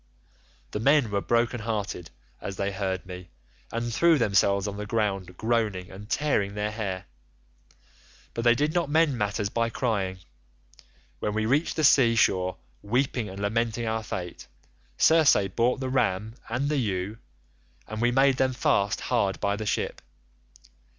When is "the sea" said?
11.75-12.15